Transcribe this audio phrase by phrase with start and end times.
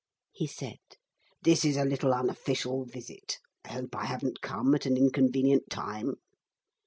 [0.31, 0.79] he said.
[1.43, 3.37] 'This is a little unofficial visit.
[3.65, 6.15] I hope I haven't come at an inconvenient time.'